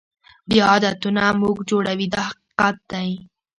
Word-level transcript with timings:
بیا 0.49 0.63
عادتونه 0.71 1.23
موږ 1.41 1.57
جوړوي 1.69 2.07
دا 2.13 2.21
حقیقت 2.29 2.75
دی. 2.91 3.09